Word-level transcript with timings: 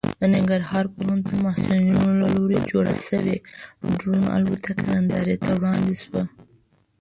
د 0.19 0.21
ننګرهار 0.33 0.85
پوهنتون 0.95 1.37
محصلینو 1.45 2.03
له 2.21 2.27
لوري 2.35 2.59
جوړه 2.71 2.93
شوې 3.07 3.35
ډرون 3.99 4.23
الوتکه 4.35 4.83
نندارې 4.91 5.35
ته 5.43 5.49
وړاندې 5.57 5.95
شوه. 6.03 6.23